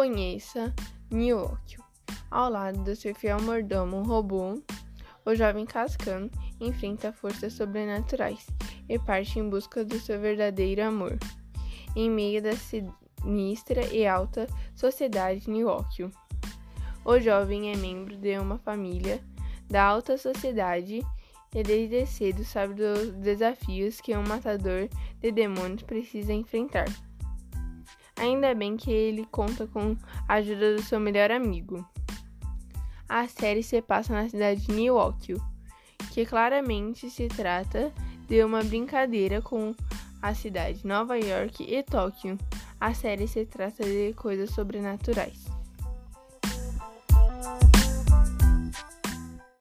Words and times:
Conheça 0.00 0.74
Nióquio. 1.10 1.84
Ao 2.30 2.48
lado 2.48 2.82
do 2.82 2.96
seu 2.96 3.14
fiel 3.14 3.38
mordomo 3.42 4.02
robô, 4.02 4.58
o 5.26 5.34
jovem 5.34 5.66
Cascan 5.66 6.30
enfrenta 6.58 7.12
forças 7.12 7.52
sobrenaturais 7.52 8.46
e 8.88 8.98
parte 8.98 9.38
em 9.38 9.46
busca 9.46 9.84
do 9.84 10.00
seu 10.00 10.18
verdadeiro 10.18 10.82
amor, 10.82 11.18
em 11.94 12.08
meio 12.08 12.42
da 12.42 12.52
sinistra 12.56 13.84
e 13.92 14.06
alta 14.06 14.46
sociedade 14.74 15.50
Nióquio. 15.50 16.10
O 17.04 17.20
jovem 17.20 17.70
é 17.70 17.76
membro 17.76 18.16
de 18.16 18.38
uma 18.38 18.56
família 18.56 19.22
da 19.68 19.84
alta 19.84 20.16
sociedade 20.16 21.02
e 21.54 21.62
desde 21.62 22.06
cedo 22.06 22.42
sabe 22.42 22.72
dos 22.72 23.12
desafios 23.16 24.00
que 24.00 24.16
um 24.16 24.26
matador 24.26 24.88
de 25.20 25.30
demônios 25.30 25.82
precisa 25.82 26.32
enfrentar. 26.32 26.86
Ainda 28.20 28.54
bem 28.54 28.76
que 28.76 28.90
ele 28.90 29.26
conta 29.30 29.66
com 29.66 29.96
a 30.28 30.34
ajuda 30.34 30.76
do 30.76 30.82
seu 30.82 31.00
melhor 31.00 31.30
amigo. 31.30 31.84
A 33.08 33.26
série 33.26 33.62
se 33.62 33.80
passa 33.80 34.12
na 34.12 34.28
cidade 34.28 34.66
de 34.66 34.72
Milwaukee, 34.72 35.40
que 36.12 36.26
claramente 36.26 37.08
se 37.08 37.28
trata 37.28 37.90
de 38.28 38.44
uma 38.44 38.62
brincadeira 38.62 39.40
com 39.40 39.74
a 40.20 40.34
cidade 40.34 40.86
Nova 40.86 41.16
York 41.16 41.64
e 41.64 41.82
Tóquio. 41.82 42.36
A 42.78 42.92
série 42.92 43.26
se 43.26 43.46
trata 43.46 43.84
de 43.84 44.12
coisas 44.12 44.50
sobrenaturais. 44.50 45.59